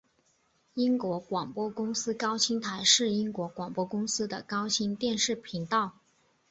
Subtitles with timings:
[0.73, 5.99] 英国广播公司高清台是英国广播公司的高清电视频道。